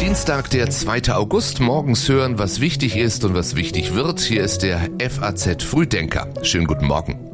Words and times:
Dienstag, 0.00 0.50
der 0.50 0.68
2. 0.68 1.14
August. 1.14 1.60
Morgens 1.60 2.06
hören, 2.10 2.38
was 2.38 2.60
wichtig 2.60 2.94
ist 2.96 3.24
und 3.24 3.34
was 3.34 3.56
wichtig 3.56 3.94
wird. 3.94 4.20
Hier 4.20 4.42
ist 4.42 4.58
der 4.58 4.90
FAZ 4.98 5.62
Frühdenker. 5.62 6.28
Schönen 6.42 6.66
guten 6.66 6.86
Morgen. 6.86 7.30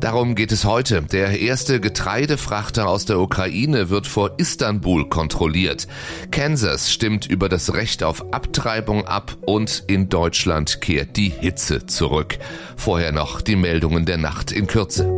Darum 0.00 0.34
geht 0.34 0.52
es 0.52 0.66
heute. 0.66 1.00
Der 1.00 1.40
erste 1.40 1.80
Getreidefrachter 1.80 2.86
aus 2.86 3.06
der 3.06 3.20
Ukraine 3.20 3.88
wird 3.88 4.06
vor 4.06 4.32
Istanbul 4.36 5.08
kontrolliert. 5.08 5.86
Kansas 6.30 6.92
stimmt 6.92 7.24
über 7.24 7.48
das 7.48 7.72
Recht 7.72 8.02
auf 8.02 8.34
Abtreibung 8.34 9.06
ab 9.06 9.38
und 9.46 9.84
in 9.86 10.10
Deutschland 10.10 10.82
kehrt 10.82 11.16
die 11.16 11.30
Hitze 11.30 11.86
zurück. 11.86 12.36
Vorher 12.76 13.12
noch 13.12 13.40
die 13.40 13.56
Meldungen 13.56 14.04
der 14.04 14.18
Nacht 14.18 14.52
in 14.52 14.66
Kürze. 14.66 15.10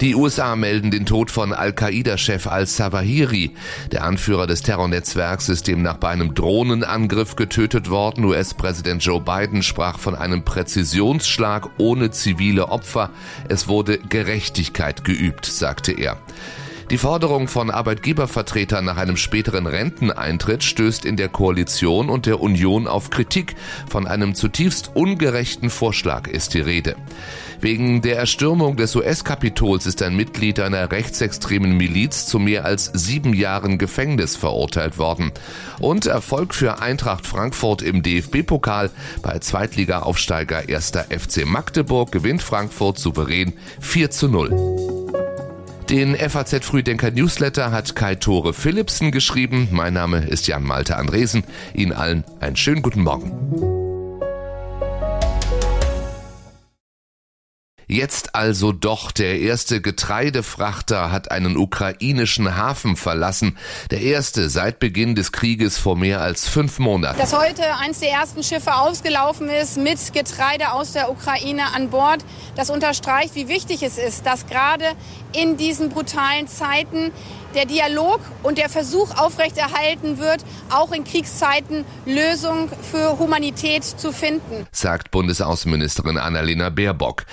Die 0.00 0.14
USA 0.14 0.56
melden 0.56 0.90
den 0.90 1.06
Tod 1.06 1.30
von 1.30 1.52
Al-Qaida-Chef 1.52 2.46
al-Zawahiri. 2.46 3.52
Der 3.92 4.04
Anführer 4.04 4.46
des 4.46 4.62
Terrornetzwerks 4.62 5.48
ist 5.48 5.66
demnach 5.66 5.98
bei 5.98 6.08
einem 6.08 6.34
Drohnenangriff 6.34 7.36
getötet 7.36 7.90
worden. 7.90 8.24
US-Präsident 8.24 9.04
Joe 9.04 9.20
Biden 9.20 9.62
sprach 9.62 9.98
von 9.98 10.14
einem 10.14 10.44
Präzisionsschlag 10.44 11.68
ohne 11.78 12.10
zivile 12.10 12.68
Opfer. 12.68 13.10
Es 13.48 13.68
wurde 13.68 13.98
Gerechtigkeit 13.98 15.04
geübt, 15.04 15.46
sagte 15.46 15.92
er. 15.92 16.18
Die 16.90 16.98
Forderung 16.98 17.48
von 17.48 17.70
Arbeitgebervertretern 17.70 18.84
nach 18.84 18.96
einem 18.96 19.16
späteren 19.16 19.66
Renteneintritt 19.66 20.62
stößt 20.62 21.04
in 21.04 21.16
der 21.16 21.28
Koalition 21.28 22.10
und 22.10 22.26
der 22.26 22.40
Union 22.40 22.86
auf 22.86 23.10
Kritik. 23.10 23.54
Von 23.88 24.06
einem 24.06 24.34
zutiefst 24.34 24.90
ungerechten 24.94 25.70
Vorschlag 25.70 26.26
ist 26.26 26.54
die 26.54 26.60
Rede. 26.60 26.96
Wegen 27.60 28.02
der 28.02 28.16
Erstürmung 28.16 28.76
des 28.76 28.96
US-Kapitols 28.96 29.86
ist 29.86 30.02
ein 30.02 30.16
Mitglied 30.16 30.58
einer 30.60 30.90
rechtsextremen 30.90 31.76
Miliz 31.76 32.26
zu 32.26 32.38
mehr 32.38 32.64
als 32.64 32.90
sieben 32.92 33.32
Jahren 33.32 33.78
Gefängnis 33.78 34.36
verurteilt 34.36 34.98
worden. 34.98 35.30
Und 35.78 36.06
Erfolg 36.06 36.54
für 36.54 36.82
Eintracht 36.82 37.26
Frankfurt 37.26 37.80
im 37.80 38.02
DFB-Pokal. 38.02 38.90
Bei 39.22 39.38
Zweitliga-Aufsteiger 39.38 40.64
1. 40.68 40.92
FC 41.08 41.46
Magdeburg 41.46 42.10
gewinnt 42.10 42.42
Frankfurt 42.42 42.98
souverän 42.98 43.52
4 43.80 44.10
zu 44.10 44.28
0. 44.28 44.91
Den 45.92 46.16
FAZ 46.16 46.64
Frühdenker 46.64 47.10
Newsletter 47.10 47.70
hat 47.70 47.94
Kai 47.94 48.14
Tore 48.14 48.54
Philipsen 48.54 49.12
geschrieben. 49.12 49.68
Mein 49.72 49.92
Name 49.92 50.24
ist 50.24 50.46
Jan 50.46 50.62
Malte 50.62 50.96
Andresen. 50.96 51.44
Ihnen 51.74 51.92
allen 51.92 52.24
einen 52.40 52.56
schönen 52.56 52.80
guten 52.80 53.02
Morgen. 53.02 53.81
Jetzt 57.92 58.34
also 58.34 58.72
doch, 58.72 59.12
der 59.12 59.38
erste 59.40 59.82
Getreidefrachter 59.82 61.12
hat 61.12 61.30
einen 61.30 61.58
ukrainischen 61.58 62.56
Hafen 62.56 62.96
verlassen. 62.96 63.58
Der 63.90 64.00
erste 64.00 64.48
seit 64.48 64.78
Beginn 64.78 65.14
des 65.14 65.30
Krieges 65.30 65.76
vor 65.76 65.94
mehr 65.94 66.22
als 66.22 66.48
fünf 66.48 66.78
Monaten. 66.78 67.18
Dass 67.18 67.36
heute 67.36 67.62
eins 67.76 68.00
der 68.00 68.08
ersten 68.08 68.42
Schiffe 68.42 68.76
ausgelaufen 68.76 69.50
ist 69.50 69.76
mit 69.76 70.14
Getreide 70.14 70.72
aus 70.72 70.92
der 70.92 71.10
Ukraine 71.10 71.74
an 71.74 71.90
Bord, 71.90 72.24
das 72.56 72.70
unterstreicht, 72.70 73.34
wie 73.34 73.48
wichtig 73.48 73.82
es 73.82 73.98
ist, 73.98 74.24
dass 74.24 74.46
gerade 74.46 74.86
in 75.34 75.58
diesen 75.58 75.90
brutalen 75.90 76.48
Zeiten 76.48 77.12
der 77.54 77.66
Dialog 77.66 78.20
und 78.42 78.58
der 78.58 78.68
Versuch 78.68 79.16
aufrechterhalten 79.16 80.18
wird, 80.18 80.44
auch 80.70 80.92
in 80.92 81.04
Kriegszeiten 81.04 81.84
Lösungen 82.06 82.70
für 82.90 83.18
Humanität 83.18 83.84
zu 83.84 84.12
finden, 84.12 84.66
sagt 84.72 85.10
Bundesaußenministerin 85.10 86.18
Annalena 86.18 86.70
Baerbock. 86.70 87.24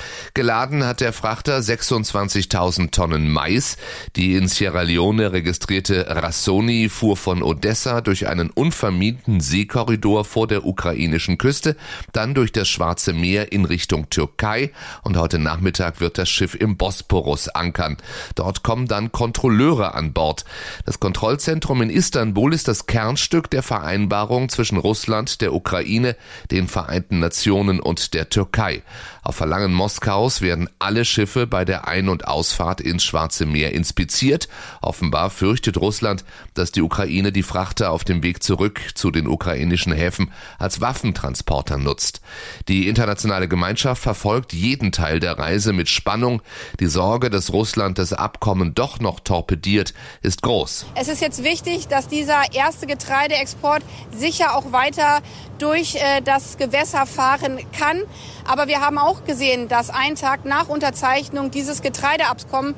Geladen 0.50 0.84
hat 0.84 1.00
der 1.00 1.14
Frachter 1.14 1.60
26.000 1.60 2.90
Tonnen 2.90 3.32
Mais. 3.32 3.78
Die 4.16 4.34
in 4.34 4.48
Sierra 4.48 4.82
Leone 4.82 5.32
registrierte 5.32 6.08
Rassoni 6.10 6.90
fuhr 6.90 7.18
von 7.18 7.44
Odessa 7.44 8.02
durch 8.02 8.28
einen 8.28 8.50
unvermieten 8.50 9.42
Seekorridor 9.42 10.26
vor 10.26 10.48
der 10.48 10.66
ukrainischen 10.66 11.38
Küste, 11.38 11.76
dann 12.14 12.34
durch 12.34 12.52
das 12.52 12.68
Schwarze 12.68 13.14
Meer 13.14 13.52
in 13.52 13.64
Richtung 13.64 14.10
Türkei 14.10 14.72
und 15.04 15.18
heute 15.18 15.38
Nachmittag 15.38 16.00
wird 16.00 16.18
das 16.18 16.30
Schiff 16.30 16.56
im 16.56 16.78
Bosporus 16.78 17.50
ankern. 17.50 17.98
Dort 18.34 18.64
kommen 18.64 18.88
dann 18.88 19.12
Kontrolleure 19.12 19.94
an 19.94 20.14
Bord. 20.14 20.46
Das 20.84 21.00
Kontrollzentrum 21.00 21.84
in 21.84 21.92
Istanbul 21.92 22.56
ist 22.56 22.68
das 22.68 22.88
Kernstück 22.88 23.52
der 23.52 23.62
Vereinbarung 23.62 24.50
zwischen 24.50 24.80
Russland, 24.80 25.42
der 25.42 25.54
Ukraine, 25.54 26.16
den 26.50 26.68
Vereinten 26.68 27.20
Nationen 27.20 27.80
und 27.80 28.16
der 28.16 28.30
Türkei. 28.30 28.82
Auf 29.22 29.36
Verlangen 29.36 29.74
Moskaus 29.74 30.39
werden 30.42 30.70
alle 30.80 31.06
Schiffe 31.06 31.48
bei 31.48 31.66
der 31.66 31.88
Ein- 31.88 32.10
und 32.10 32.28
Ausfahrt 32.28 32.82
ins 32.82 33.04
Schwarze 33.04 33.46
Meer 33.46 33.74
inspiziert. 33.74 34.48
Offenbar 34.82 35.30
fürchtet 35.30 35.78
Russland, 35.78 36.24
dass 36.54 36.72
die 36.72 36.82
Ukraine 36.82 37.32
die 37.32 37.44
Frachter 37.44 37.92
auf 37.92 38.04
dem 38.04 38.24
Weg 38.24 38.44
zurück 38.44 38.82
zu 38.96 39.12
den 39.12 39.28
ukrainischen 39.28 39.94
Häfen 39.94 40.32
als 40.58 40.82
Waffentransporter 40.82 41.78
nutzt. 41.78 42.22
Die 42.68 42.88
internationale 42.88 43.48
Gemeinschaft 43.48 44.02
verfolgt 44.02 44.54
jeden 44.54 44.92
Teil 44.92 45.20
der 45.20 45.38
Reise 45.38 45.74
mit 45.74 45.90
Spannung. 45.90 46.42
Die 46.80 46.88
Sorge, 46.88 47.30
dass 47.30 47.54
Russland 47.54 47.98
das 47.98 48.14
Abkommen 48.14 48.76
doch 48.76 49.00
noch 49.00 49.20
torpediert, 49.20 49.94
ist 50.22 50.42
groß. 50.42 50.86
Es 50.96 51.08
ist 51.08 51.22
jetzt 51.22 51.44
wichtig, 51.44 51.88
dass 51.88 52.08
dieser 52.08 52.54
erste 52.54 52.88
Getreideexport 52.88 53.84
sicher 54.16 54.56
auch 54.56 54.72
weiter 54.72 55.22
durch 55.60 55.96
äh, 55.96 56.22
das 56.22 56.58
Gewässer 56.58 57.06
fahren 57.06 57.60
kann. 57.78 58.02
Aber 58.50 58.68
wir 58.68 58.82
haben 58.82 58.98
auch 58.98 59.26
gesehen, 59.26 59.68
dass 59.68 59.92
ein 59.92 60.16
Tag 60.16 60.44
nach 60.44 60.70
Unterzeichnung 60.70 61.52
dieses 61.52 61.84
Getreideabkommen 61.84 62.74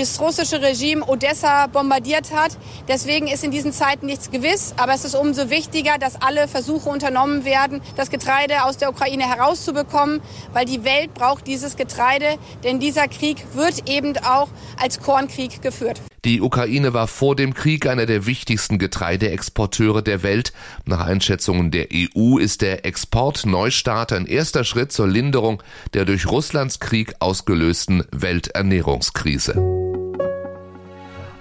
das 0.00 0.20
russische 0.20 0.62
Regime 0.62 1.04
Odessa 1.06 1.66
bombardiert 1.66 2.32
hat. 2.32 2.56
Deswegen 2.88 3.26
ist 3.26 3.44
in 3.44 3.50
diesen 3.50 3.72
Zeiten 3.72 4.06
nichts 4.06 4.30
gewiss. 4.30 4.74
Aber 4.76 4.94
es 4.94 5.04
ist 5.04 5.14
umso 5.14 5.50
wichtiger, 5.50 5.98
dass 5.98 6.20
alle 6.20 6.48
Versuche 6.48 6.88
unternommen 6.88 7.44
werden, 7.44 7.80
das 7.96 8.10
Getreide 8.10 8.64
aus 8.64 8.76
der 8.76 8.90
Ukraine 8.90 9.24
herauszubekommen, 9.24 10.20
weil 10.52 10.64
die 10.64 10.84
Welt 10.84 11.14
braucht 11.14 11.46
dieses 11.46 11.76
Getreide. 11.76 12.38
Denn 12.64 12.80
dieser 12.80 13.08
Krieg 13.08 13.44
wird 13.54 13.88
eben 13.88 14.16
auch 14.18 14.48
als 14.80 15.00
Kornkrieg 15.00 15.62
geführt. 15.62 16.00
Die 16.24 16.40
Ukraine 16.40 16.94
war 16.94 17.08
vor 17.08 17.34
dem 17.34 17.52
Krieg 17.52 17.86
einer 17.86 18.06
der 18.06 18.26
wichtigsten 18.26 18.78
Getreideexporteure 18.78 20.02
der 20.02 20.22
Welt. 20.22 20.52
Nach 20.84 21.00
Einschätzungen 21.00 21.72
der 21.72 21.88
EU 21.92 22.38
ist 22.38 22.62
der 22.62 22.86
Exportneustart 22.86 24.12
ein 24.12 24.26
erster 24.26 24.62
Schritt 24.62 24.92
zur 24.92 25.08
Linderung 25.08 25.62
der 25.94 26.04
durch 26.04 26.26
Russlands 26.26 26.78
Krieg 26.78 27.14
ausgelösten 27.18 28.04
Welternährungskrise. 28.12 29.81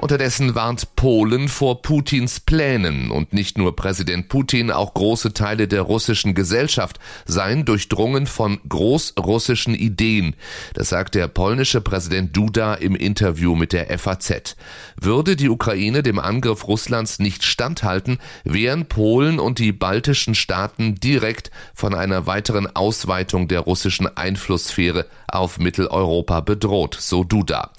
Unterdessen 0.02 0.56
warnt 0.56 0.96
Polen 0.96 1.48
vor 1.48 1.84
Putins 1.84 2.40
Plänen 2.40 3.12
und 3.12 3.34
nicht 3.34 3.60
nur 3.60 3.76
Präsident 3.76 4.30
Putin, 4.30 4.72
auch 4.72 4.96
große 4.96 5.32
Teile 5.34 5.68
der 5.68 5.84
russischen 5.84 6.34
Gesellschaft 6.34 7.00
seien 7.26 7.66
durchdrungen 7.66 8.26
von 8.26 8.60
großrussischen 8.68 9.76
Ideen. 9.76 10.36
Das 10.74 10.90
sagt 10.90 11.14
der 11.14 11.28
polnische 11.28 11.82
Präsident 11.82 12.36
Duda 12.36 12.74
im 12.74 12.96
Interview 12.96 13.56
mit 13.56 13.74
der 13.74 13.96
FAZ. 14.00 14.56
Würde 15.00 15.36
die 15.36 15.50
Ukraine 15.50 16.02
dem 16.02 16.18
Angriff 16.18 16.68
Russlands 16.68 17.20
nicht 17.20 17.44
standhalten, 17.44 18.18
wären 18.44 18.88
Polen 18.88 19.40
und 19.40 19.60
die 19.60 19.72
baltischen 19.72 20.34
Staaten 20.34 20.96
direkt 20.96 21.52
von 21.76 21.94
einer 21.94 22.26
weiteren 22.26 22.76
Ausweitung 22.76 23.48
der 23.48 23.60
russischen 23.60 24.08
Einflusssphäre 24.18 25.06
auf 25.28 25.60
Mitteleuropa 25.60 26.42
bedroht, 26.42 26.98
so 27.00 27.24
Duda. 27.24 27.70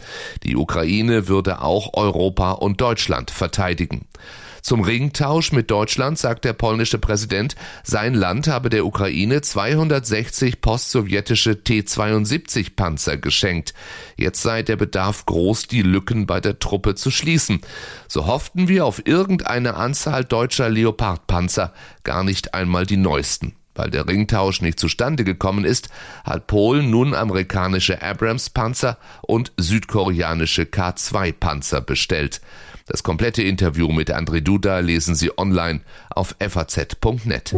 Die 0.45 0.57
Ukraine 0.57 1.27
würde 1.27 1.63
auch 1.63 1.95
Europa 2.13 2.53
und 2.53 2.81
Deutschland 2.81 3.31
verteidigen. 3.31 4.07
Zum 4.63 4.83
Ringtausch 4.83 5.51
mit 5.51 5.73
Deutschland 5.73 6.19
sagt 6.19 6.45
der 6.45 6.53
polnische 6.53 6.99
Präsident, 6.99 7.57
sein 7.83 8.15
Land 8.15 8.47
habe 8.47 8.71
der 8.71 8.87
Ukraine 8.87 9.41
260 9.41 10.61
postsowjetische 10.61 11.65
T-72 11.65 12.77
Panzer 12.77 13.17
geschenkt. 13.17 13.75
Jetzt 14.17 14.41
sei 14.41 14.63
der 14.63 14.77
Bedarf 14.77 15.27
groß, 15.27 15.67
die 15.67 15.83
Lücken 15.83 16.27
bei 16.27 16.41
der 16.41 16.61
Truppe 16.61 16.95
zu 16.95 17.11
schließen. 17.11 17.61
So 18.07 18.27
hofften 18.27 18.69
wir 18.69 18.87
auf 18.87 19.05
irgendeine 19.05 19.75
Anzahl 19.75 20.25
deutscher 20.25 20.69
Leopardpanzer, 20.69 21.73
gar 22.05 22.23
nicht 22.23 22.55
einmal 22.55 22.87
die 22.87 22.99
neuesten. 22.99 23.57
Weil 23.75 23.91
der 23.91 24.07
Ringtausch 24.07 24.61
nicht 24.61 24.79
zustande 24.79 25.25
gekommen 25.25 25.65
ist, 25.65 25.89
hat 26.25 26.47
Polen 26.47 26.91
nun 26.91 27.15
amerikanische 27.15 28.03
Abrams-Panzer 28.03 28.99
und 29.23 29.53
südkoreanische 29.57 30.67
K-2-Panzer 30.67 31.81
bestellt. 31.81 32.41
Das 32.87 33.03
komplette 33.03 33.43
Interview 33.43 33.89
mit 33.89 34.15
André 34.15 34.41
Duda 34.41 34.81
lesen 34.81 35.15
Sie 35.15 35.37
online 35.39 35.81
auf 36.11 36.35
faz.net. 36.39 37.55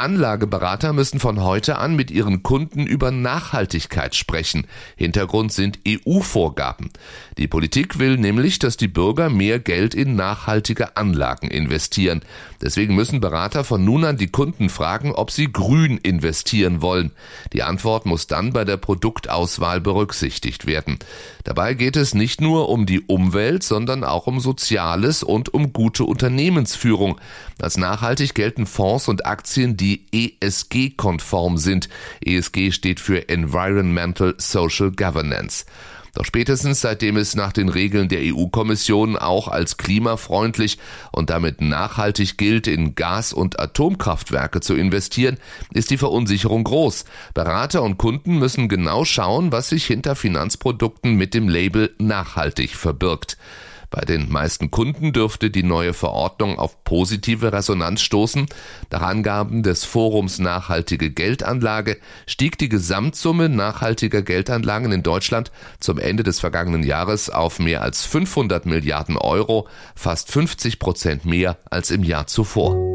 Anlageberater 0.00 0.94
müssen 0.94 1.20
von 1.20 1.42
heute 1.42 1.76
an 1.76 1.94
mit 1.94 2.10
ihren 2.10 2.42
Kunden 2.42 2.86
über 2.86 3.10
Nachhaltigkeit 3.10 4.14
sprechen. 4.14 4.66
Hintergrund 4.96 5.52
sind 5.52 5.78
EU-Vorgaben. 5.86 6.90
Die 7.36 7.46
Politik 7.46 7.98
will 7.98 8.16
nämlich, 8.16 8.58
dass 8.58 8.78
die 8.78 8.88
Bürger 8.88 9.28
mehr 9.28 9.58
Geld 9.58 9.94
in 9.94 10.16
nachhaltige 10.16 10.96
Anlagen 10.96 11.48
investieren. 11.48 12.22
Deswegen 12.62 12.94
müssen 12.94 13.20
Berater 13.20 13.62
von 13.62 13.84
nun 13.84 14.04
an 14.04 14.16
die 14.16 14.28
Kunden 14.28 14.70
fragen, 14.70 15.12
ob 15.12 15.30
sie 15.30 15.52
grün 15.52 15.98
investieren 15.98 16.80
wollen. 16.80 17.12
Die 17.52 17.62
Antwort 17.62 18.06
muss 18.06 18.26
dann 18.26 18.52
bei 18.54 18.64
der 18.64 18.78
Produktauswahl 18.78 19.80
berücksichtigt 19.80 20.66
werden. 20.66 20.98
Dabei 21.44 21.74
geht 21.74 21.96
es 21.96 22.14
nicht 22.14 22.40
nur 22.40 22.70
um 22.70 22.86
die 22.86 23.00
Umwelt, 23.00 23.62
sondern 23.62 24.04
auch 24.04 24.26
um 24.26 24.40
Soziales 24.40 25.22
und 25.22 25.52
um 25.52 25.72
gute 25.72 26.04
Unternehmensführung. 26.04 27.20
Als 27.60 27.76
nachhaltig 27.76 28.34
gelten 28.34 28.64
Fonds 28.66 29.08
und 29.08 29.26
Aktien, 29.26 29.76
die 29.76 29.89
ESG-konform 30.12 31.56
sind. 31.56 31.88
ESG 32.24 32.72
steht 32.72 33.00
für 33.00 33.28
Environmental 33.28 34.34
Social 34.38 34.90
Governance. 34.90 35.64
Doch 36.14 36.24
spätestens 36.24 36.80
seitdem 36.80 37.16
es 37.16 37.36
nach 37.36 37.52
den 37.52 37.68
Regeln 37.68 38.08
der 38.08 38.20
EU-Kommission 38.22 39.16
auch 39.16 39.48
als 39.48 39.76
klimafreundlich 39.76 40.78
und 41.12 41.30
damit 41.30 41.60
nachhaltig 41.60 42.36
gilt, 42.36 42.66
in 42.66 42.94
Gas- 42.94 43.32
und 43.32 43.60
Atomkraftwerke 43.60 44.60
zu 44.60 44.74
investieren, 44.74 45.38
ist 45.72 45.90
die 45.90 45.98
Verunsicherung 45.98 46.64
groß. 46.64 47.04
Berater 47.34 47.82
und 47.82 47.98
Kunden 47.98 48.38
müssen 48.38 48.68
genau 48.68 49.04
schauen, 49.04 49.52
was 49.52 49.68
sich 49.68 49.86
hinter 49.86 50.16
Finanzprodukten 50.16 51.14
mit 51.14 51.34
dem 51.34 51.48
Label 51.48 51.94
nachhaltig 51.98 52.74
verbirgt. 52.74 53.36
Bei 53.90 54.02
den 54.02 54.30
meisten 54.30 54.70
Kunden 54.70 55.12
dürfte 55.12 55.50
die 55.50 55.64
neue 55.64 55.92
Verordnung 55.92 56.58
auf 56.58 56.84
positive 56.84 57.52
Resonanz 57.52 58.02
stoßen. 58.02 58.46
Nach 58.90 59.02
Angaben 59.02 59.62
des 59.62 59.84
Forums 59.84 60.38
Nachhaltige 60.38 61.10
Geldanlage 61.10 61.98
stieg 62.26 62.56
die 62.58 62.68
Gesamtsumme 62.68 63.48
nachhaltiger 63.48 64.22
Geldanlagen 64.22 64.92
in 64.92 65.02
Deutschland 65.02 65.50
zum 65.80 65.98
Ende 65.98 66.22
des 66.22 66.40
vergangenen 66.40 66.84
Jahres 66.84 67.30
auf 67.30 67.58
mehr 67.58 67.82
als 67.82 68.04
500 68.06 68.64
Milliarden 68.64 69.16
Euro, 69.16 69.66
fast 69.94 70.30
50 70.30 70.78
Prozent 70.78 71.24
mehr 71.24 71.58
als 71.68 71.90
im 71.90 72.04
Jahr 72.04 72.26
zuvor. 72.26 72.89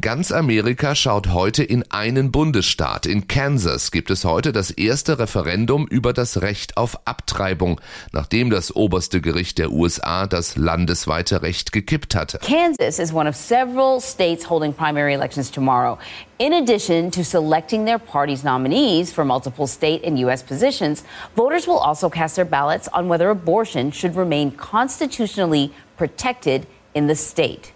Ganz 0.00 0.32
Amerika 0.32 0.94
schaut 0.94 1.32
heute 1.32 1.62
in 1.62 1.84
einen 1.90 2.32
Bundesstaat. 2.32 3.06
In 3.06 3.28
Kansas 3.28 3.90
gibt 3.90 4.10
es 4.10 4.24
heute 4.24 4.52
das 4.52 4.70
erste 4.70 5.18
Referendum 5.18 5.86
über 5.86 6.12
das 6.12 6.40
Recht 6.40 6.76
auf 6.76 7.06
Abtreibung, 7.06 7.80
nachdem 8.12 8.50
das 8.50 8.74
oberste 8.74 9.20
Gericht 9.20 9.58
der 9.58 9.72
USA 9.72 10.26
das 10.26 10.56
landesweite 10.56 11.42
Recht 11.42 11.72
gekippt 11.72 12.14
hatte. 12.14 12.38
Kansas 12.38 12.98
is 12.98 13.12
one 13.12 13.28
of 13.28 13.34
several 13.34 14.00
states 14.00 14.48
holding 14.48 14.72
primary 14.72 15.12
elections 15.12 15.50
tomorrow. 15.50 15.98
In 16.38 16.54
addition 16.54 17.10
to 17.10 17.22
selecting 17.22 17.84
their 17.84 17.98
party's 17.98 18.42
nominees 18.42 19.12
for 19.12 19.24
multiple 19.24 19.66
state 19.66 20.02
and 20.06 20.18
U.S. 20.20 20.42
positions, 20.42 21.04
voters 21.36 21.66
will 21.66 21.78
also 21.78 22.08
cast 22.08 22.36
their 22.36 22.46
ballots 22.46 22.88
on 22.94 23.08
whether 23.08 23.28
abortion 23.28 23.90
should 23.90 24.16
remain 24.16 24.52
constitutionally 24.52 25.72
protected. 25.98 26.66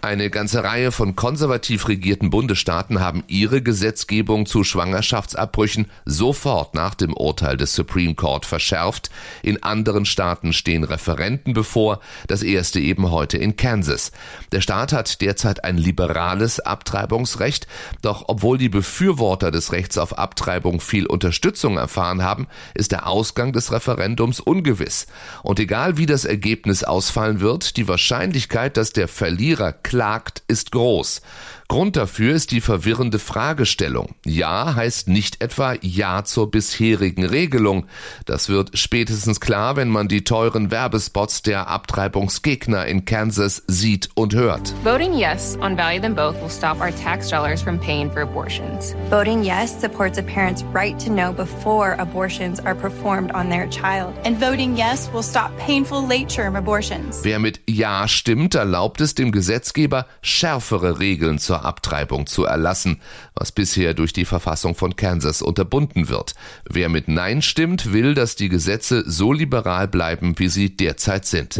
Eine 0.01 0.29
ganze 0.29 0.65
Reihe 0.65 0.91
von 0.91 1.15
konservativ 1.15 1.87
regierten 1.87 2.29
Bundesstaaten 2.29 2.99
haben 2.99 3.23
ihre 3.27 3.61
Gesetzgebung 3.61 4.45
zu 4.45 4.65
Schwangerschaftsabbrüchen 4.65 5.89
sofort 6.03 6.73
nach 6.73 6.95
dem 6.95 7.13
Urteil 7.13 7.55
des 7.55 7.73
Supreme 7.73 8.15
Court 8.15 8.45
verschärft. 8.45 9.09
In 9.41 9.63
anderen 9.63 10.03
Staaten 10.03 10.51
stehen 10.51 10.83
Referenten 10.83 11.53
bevor, 11.53 12.01
das 12.27 12.43
erste 12.43 12.81
eben 12.81 13.09
heute 13.09 13.37
in 13.37 13.55
Kansas. 13.55 14.11
Der 14.51 14.59
Staat 14.59 14.91
hat 14.91 15.21
derzeit 15.21 15.63
ein 15.63 15.77
liberales 15.77 16.59
Abtreibungsrecht, 16.59 17.67
doch 18.01 18.25
obwohl 18.27 18.57
die 18.57 18.67
Befürworter 18.67 19.49
des 19.49 19.71
Rechts 19.71 19.97
auf 19.97 20.17
Abtreibung 20.17 20.81
viel 20.81 21.05
Unterstützung 21.05 21.77
erfahren 21.77 22.21
haben, 22.21 22.47
ist 22.73 22.91
der 22.91 23.07
Ausgang 23.07 23.53
des 23.53 23.71
Referendums 23.71 24.41
ungewiss. 24.41 25.07
Und 25.41 25.61
egal 25.61 25.95
wie 25.95 26.05
das 26.05 26.25
Ergebnis 26.25 26.83
ausfallen 26.83 27.39
wird, 27.39 27.77
die 27.77 27.87
Wahrscheinlichkeit, 27.87 28.75
dass 28.75 28.91
der 28.91 29.04
der 29.05 29.09
Verlierer 29.09 29.71
klagt, 29.71 30.41
ist 30.47 30.71
groß. 30.71 31.21
Grund 31.67 31.95
dafür 31.95 32.35
ist 32.35 32.51
die 32.51 32.61
verwirrende 32.61 33.17
Fragestellung. 33.17 34.13
Ja 34.23 34.75
heißt 34.75 35.07
nicht 35.07 35.41
etwa 35.41 35.73
Ja 35.81 36.23
zur 36.23 36.51
bisherigen 36.51 37.25
Regelung. 37.25 37.87
Das 38.25 38.49
wird 38.49 38.77
spätestens 38.77 39.39
klar, 39.39 39.75
wenn 39.75 39.89
man 39.89 40.07
die 40.07 40.23
teuren 40.23 40.69
Werbespots 40.69 41.41
der 41.41 41.67
Abtreibungsgegner 41.67 42.85
in 42.85 43.05
Kansas 43.05 43.63
sieht 43.65 44.09
und 44.13 44.35
hört. 44.35 44.75
Voting 44.83 45.13
yes 45.13 45.57
on 45.59 45.75
Value 45.75 45.99
Them 45.99 46.13
Both 46.13 46.39
will 46.39 46.51
stop 46.51 46.79
our 46.79 46.91
tax 46.95 47.29
dollars 47.29 47.63
from 47.63 47.79
paying 47.79 48.11
for 48.11 48.21
abortions. 48.21 48.95
Voting 49.09 49.43
yes 49.43 49.79
supports 49.79 50.19
a 50.19 50.23
parent's 50.23 50.63
right 50.71 50.97
to 50.99 51.11
know 51.11 51.33
before 51.33 51.95
abortions 51.99 52.59
are 52.59 52.75
performed 52.75 53.33
on 53.33 53.49
their 53.49 53.67
child. 53.69 54.13
And 54.23 54.39
voting 54.39 54.77
yes 54.77 55.09
will 55.11 55.23
stop 55.23 55.49
painful 55.57 56.07
late-term 56.07 56.55
abortions. 56.55 57.23
Wer 57.23 57.39
mit 57.39 57.59
Ja 57.67 58.07
stimmt, 58.07 58.53
erlaubt 58.53 58.94
es 59.01 59.15
dem 59.15 59.31
Gesetzgeber, 59.31 60.07
schärfere 60.21 60.99
Regeln 60.99 61.39
zur 61.39 61.65
Abtreibung 61.65 62.27
zu 62.27 62.45
erlassen, 62.45 63.01
was 63.35 63.51
bisher 63.51 63.93
durch 63.93 64.13
die 64.13 64.25
Verfassung 64.25 64.75
von 64.75 64.95
Kansas 64.95 65.41
unterbunden 65.41 66.09
wird. 66.09 66.35
Wer 66.69 66.89
mit 66.89 67.07
Nein 67.07 67.41
stimmt, 67.41 67.93
will, 67.93 68.13
dass 68.13 68.35
die 68.35 68.49
Gesetze 68.49 69.03
so 69.05 69.33
liberal 69.33 69.87
bleiben, 69.87 70.37
wie 70.37 70.49
sie 70.49 70.75
derzeit 70.75 71.25
sind. 71.25 71.59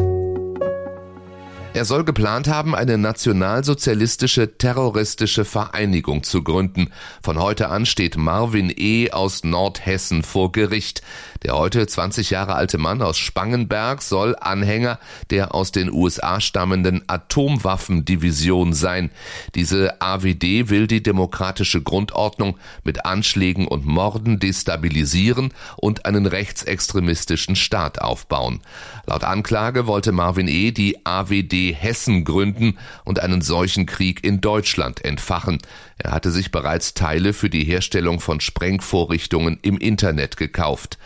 Er 1.76 1.84
soll 1.84 2.06
geplant 2.06 2.48
haben, 2.48 2.74
eine 2.74 2.98
nationalsozialistische 2.98 4.58
terroristische 4.58 5.44
Vereinigung 5.44 6.24
zu 6.24 6.42
gründen. 6.42 6.94
Von 7.22 7.38
heute 7.38 7.68
an 7.68 7.86
steht 7.86 8.16
Marvin 8.16 8.74
E. 8.74 9.12
aus 9.12 9.44
Nordhessen 9.44 10.24
vor 10.24 10.54
Gericht. 10.54 11.02
Der 11.44 11.58
heute 11.58 11.86
20 11.86 12.30
Jahre 12.30 12.56
alte 12.56 12.78
Mann 12.78 13.02
aus 13.02 13.18
Spangenberg 13.18 14.02
soll 14.02 14.38
Anhänger 14.40 15.00
der 15.32 15.54
aus 15.54 15.74
den 15.74 15.92
USA 15.92 16.40
stammenden 16.40 17.04
Atomwaffendivision 17.08 18.72
sein. 18.72 19.12
Diese 19.54 20.02
AWD 20.02 20.70
will 20.70 20.88
die 20.88 21.04
demokratische 21.04 21.84
Grundordnung 21.84 22.58
mit 22.86 23.06
Anschlägen 23.06 23.68
und 23.68 23.86
Morden 23.86 24.40
destabilisieren 24.40 25.54
und 25.76 26.06
einen 26.06 26.26
rechtsextremistischen 26.26 27.58
Staat 27.58 28.00
aufbauen. 28.00 28.62
Laut 29.08 29.26
Anklage 29.26 29.88
wollte 29.88 30.14
Marvin 30.14 30.48
E. 30.48 30.72
die 30.72 31.06
AWD 31.06 31.65
Hessen 31.74 32.24
gründen 32.24 32.78
und 33.04 33.20
einen 33.20 33.42
solchen 33.42 33.86
Krieg 33.86 34.24
in 34.24 34.42
Deutschland 34.42 35.04
entfachen. 35.04 35.60
Er 35.98 36.12
hatte 36.12 36.32
sich 36.32 36.52
bereits 36.52 36.94
Teile 36.94 37.34
für 37.34 37.50
die 37.50 37.64
Herstellung 37.64 38.20
von 38.20 38.42
Sprengvorrichtungen 38.42 39.60
im 39.62 39.78
Internet 39.78 40.38
gekauft. 40.38 40.98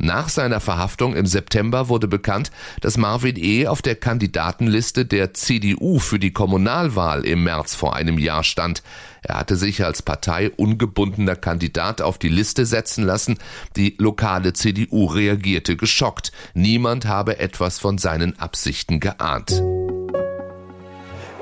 Nach 0.00 0.28
seiner 0.28 0.60
Verhaftung 0.60 1.16
im 1.16 1.26
September 1.26 1.88
wurde 1.88 2.06
bekannt, 2.06 2.52
dass 2.80 2.96
Marvin 2.96 3.36
E. 3.36 3.66
auf 3.66 3.82
der 3.82 3.96
Kandidatenliste 3.96 5.04
der 5.04 5.34
CDU 5.34 5.98
für 5.98 6.20
die 6.20 6.32
Kommunalwahl 6.32 7.26
im 7.26 7.42
März 7.42 7.74
vor 7.74 7.96
einem 7.96 8.16
Jahr 8.16 8.44
stand. 8.44 8.84
Er 9.22 9.38
hatte 9.38 9.56
sich 9.56 9.84
als 9.84 10.02
parteiungebundener 10.02 11.34
Kandidat 11.34 12.00
auf 12.00 12.18
die 12.18 12.28
Liste 12.28 12.64
setzen 12.64 13.04
lassen. 13.04 13.38
Die 13.74 13.96
lokale 13.98 14.52
CDU 14.52 15.06
reagierte 15.06 15.76
geschockt. 15.76 16.30
Niemand 16.54 17.06
habe 17.06 17.40
etwas 17.40 17.80
von 17.80 17.98
seinen 17.98 18.38
Absichten 18.38 19.00
geahnt. 19.00 19.60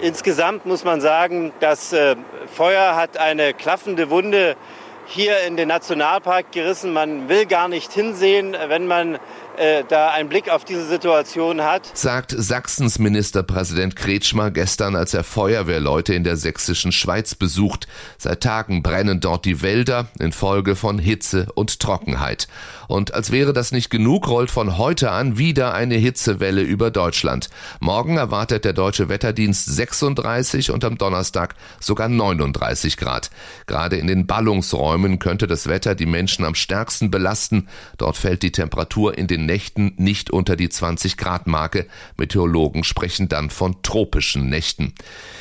Insgesamt 0.00 0.66
muss 0.66 0.84
man 0.84 1.00
sagen, 1.00 1.52
das 1.60 1.94
äh, 1.94 2.16
Feuer 2.54 2.96
hat 2.96 3.16
eine 3.16 3.54
klaffende 3.54 4.10
Wunde 4.10 4.54
hier 5.06 5.40
in 5.46 5.56
den 5.56 5.68
Nationalpark 5.68 6.52
gerissen. 6.52 6.92
Man 6.92 7.30
will 7.30 7.46
gar 7.46 7.68
nicht 7.68 7.92
hinsehen, 7.92 8.54
wenn 8.68 8.86
man 8.86 9.18
äh, 9.56 9.84
da 9.88 10.10
einen 10.10 10.28
Blick 10.28 10.50
auf 10.50 10.64
diese 10.64 10.86
Situation 10.86 11.62
hat. 11.62 11.90
Sagt 11.96 12.34
Sachsens 12.36 12.98
Ministerpräsident 12.98 13.96
Kretschmer 13.96 14.50
gestern, 14.50 14.96
als 14.96 15.14
er 15.14 15.24
Feuerwehrleute 15.24 16.14
in 16.14 16.24
der 16.24 16.36
sächsischen 16.36 16.92
Schweiz 16.92 17.34
besucht. 17.34 17.86
Seit 18.18 18.42
Tagen 18.42 18.82
brennen 18.82 19.20
dort 19.20 19.44
die 19.44 19.62
Wälder 19.62 20.06
infolge 20.18 20.76
von 20.76 20.98
Hitze 20.98 21.46
und 21.54 21.80
Trockenheit. 21.80 22.48
Und 22.88 23.14
als 23.14 23.32
wäre 23.32 23.52
das 23.52 23.72
nicht 23.72 23.90
genug, 23.90 24.28
rollt 24.28 24.50
von 24.50 24.78
heute 24.78 25.10
an 25.10 25.38
wieder 25.38 25.74
eine 25.74 25.96
Hitzewelle 25.96 26.62
über 26.62 26.90
Deutschland. 26.90 27.48
Morgen 27.80 28.16
erwartet 28.16 28.64
der 28.64 28.72
deutsche 28.72 29.08
Wetterdienst 29.08 29.66
36 29.66 30.70
und 30.70 30.84
am 30.84 30.98
Donnerstag 30.98 31.54
sogar 31.80 32.08
39 32.08 32.96
Grad. 32.96 33.30
Gerade 33.66 33.96
in 33.96 34.06
den 34.06 34.26
Ballungsräumen 34.26 35.18
könnte 35.18 35.46
das 35.46 35.66
Wetter 35.68 35.94
die 35.94 36.06
Menschen 36.06 36.44
am 36.44 36.54
stärksten 36.54 37.10
belasten. 37.10 37.68
Dort 37.98 38.16
fällt 38.16 38.42
die 38.42 38.52
Temperatur 38.52 39.16
in 39.16 39.26
den 39.26 39.45
Nächten 39.46 39.94
nicht 39.96 40.30
unter 40.30 40.56
die 40.56 40.68
20 40.68 41.16
Grad 41.16 41.46
Marke. 41.46 41.86
Meteorologen 42.16 42.84
sprechen 42.84 43.28
dann 43.28 43.50
von 43.50 43.82
tropischen 43.82 44.48
Nächten. 44.50 44.92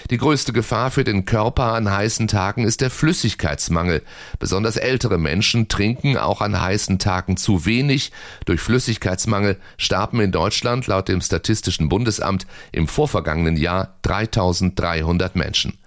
Die 0.10 0.18
größte 0.18 0.54
Gefahr 0.54 0.92
für 0.92 1.04
den 1.04 1.26
Körper 1.26 1.74
an 1.74 1.92
heißen 1.92 2.28
Tagen 2.28 2.64
ist 2.64 2.82
der 2.82 2.92
Flüssigkeitsmangel. 2.92 4.04
Besonders 4.40 4.78
ältere 4.78 5.18
Menschen 5.18 5.68
trinken 5.68 6.18
auch 6.18 6.42
an 6.42 6.62
heißen 6.62 7.00
Tagen 7.00 7.38
zu 7.38 7.66
wenig. 7.66 8.12
Durch 8.46 8.62
Flüssigkeitsmangel 8.62 9.58
starben 9.78 10.20
in 10.22 10.32
Deutschland 10.32 10.88
laut 10.88 11.08
dem 11.08 11.22
Statistischen 11.22 11.90
Bundesamt 11.90 12.46
im 12.72 12.88
vorvergangenen 12.88 13.58
Jahr 13.58 13.96
3300 14.04 15.36
Menschen. 15.36 15.78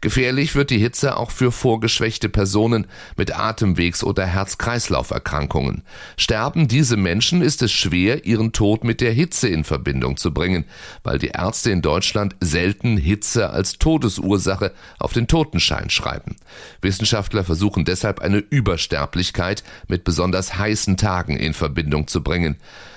Gefährlich 0.00 0.54
wird 0.54 0.70
die 0.70 0.78
Hitze 0.78 1.16
auch 1.16 1.30
für 1.30 1.52
vorgeschwächte 1.52 2.28
Personen 2.28 2.86
mit 3.16 3.34
Atemwegs- 3.34 4.02
oder 4.02 4.24
Herz-Kreislauf-Erkrankungen. 4.24 5.82
Sterben 6.16 6.68
diese 6.68 6.96
Menschen, 6.96 7.42
ist 7.42 7.62
es 7.62 7.72
schwer, 7.72 8.24
ihren 8.24 8.52
Tod 8.52 8.84
mit 8.84 9.00
der 9.00 9.12
Hitze 9.12 9.48
in 9.48 9.64
Verbindung 9.64 10.16
zu 10.16 10.32
bringen, 10.32 10.64
weil 11.02 11.18
die 11.18 11.28
Ärzte 11.28 11.70
in 11.70 11.82
Deutschland 11.82 12.36
selten 12.40 12.96
Hitze 12.96 13.50
als 13.50 13.78
Todesursache 13.78 14.72
auf 14.98 15.12
den 15.12 15.26
Totenschein 15.26 15.90
schreiben. 15.90 16.36
Wissenschaftler 16.80 17.44
versuchen 17.44 17.84
deshalb 17.84 18.20
eine 18.20 18.38
Übersterblichkeit 18.38 19.64
mit 19.88 20.04
besonders 20.04 20.56
heißen 20.56 20.96
Tagen 20.96 21.36
in 21.36 21.52
Verbindung 21.52 22.06
zu 22.06 22.22
bringen. 22.22 22.56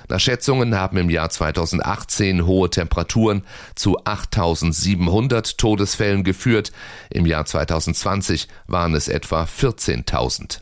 Nach 0.10 0.20
Schätzungen 0.20 0.76
haben 0.76 0.98
im 0.98 1.10
Jahr 1.10 1.30
2018 1.30 2.46
hohe 2.46 2.70
Temperaturen 2.70 3.44
zu 3.76 4.04
8700 4.06 5.58
Todesfällen 5.58 6.24
geführt. 6.24 6.72
Im 7.10 7.26
Jahr 7.26 7.46
2020 7.46 8.48
waren 8.68 8.96
es 8.96 9.08
etwa 9.08 9.44
14.000. 9.44 10.62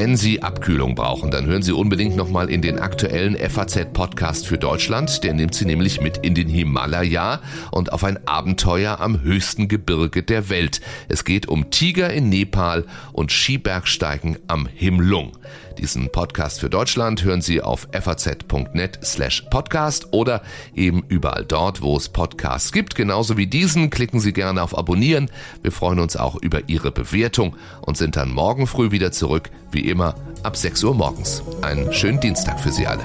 Wenn 0.00 0.16
Sie 0.16 0.42
Abkühlung 0.42 0.94
brauchen, 0.94 1.30
dann 1.30 1.44
hören 1.44 1.60
Sie 1.60 1.72
unbedingt 1.72 2.16
nochmal 2.16 2.48
in 2.48 2.62
den 2.62 2.78
aktuellen 2.78 3.36
FAZ-Podcast 3.36 4.46
für 4.46 4.56
Deutschland. 4.56 5.22
Der 5.24 5.34
nimmt 5.34 5.54
Sie 5.54 5.66
nämlich 5.66 6.00
mit 6.00 6.16
in 6.16 6.34
den 6.34 6.48
Himalaya 6.48 7.42
und 7.70 7.92
auf 7.92 8.02
ein 8.02 8.26
Abenteuer 8.26 8.98
am 8.98 9.20
höchsten 9.20 9.68
Gebirge 9.68 10.22
der 10.22 10.48
Welt. 10.48 10.80
Es 11.10 11.26
geht 11.26 11.48
um 11.48 11.68
Tiger 11.68 12.10
in 12.14 12.30
Nepal 12.30 12.86
und 13.12 13.30
Skibergsteigen 13.30 14.38
am 14.46 14.66
Himlung. 14.66 15.32
Diesen 15.80 16.10
Podcast 16.12 16.60
für 16.60 16.68
Deutschland 16.68 17.24
hören 17.24 17.40
Sie 17.40 17.62
auf 17.62 17.88
faz.net 17.92 18.98
slash 19.02 19.46
podcast 19.50 20.08
oder 20.12 20.42
eben 20.74 21.04
überall 21.08 21.44
dort, 21.44 21.80
wo 21.80 21.96
es 21.96 22.10
Podcasts 22.10 22.72
gibt. 22.72 22.94
Genauso 22.94 23.38
wie 23.38 23.46
diesen 23.46 23.88
klicken 23.88 24.20
Sie 24.20 24.34
gerne 24.34 24.62
auf 24.62 24.76
Abonnieren. 24.76 25.30
Wir 25.62 25.72
freuen 25.72 26.00
uns 26.00 26.16
auch 26.16 26.36
über 26.36 26.68
Ihre 26.68 26.90
Bewertung 26.90 27.56
und 27.80 27.96
sind 27.96 28.16
dann 28.16 28.30
morgen 28.30 28.66
früh 28.66 28.90
wieder 28.90 29.10
zurück, 29.10 29.50
wie 29.72 29.88
immer, 29.90 30.14
ab 30.42 30.56
6 30.56 30.82
Uhr 30.84 30.94
morgens. 30.94 31.42
Einen 31.62 31.92
schönen 31.92 32.20
Dienstag 32.20 32.58
für 32.60 32.72
Sie 32.72 32.86
alle. 32.86 33.04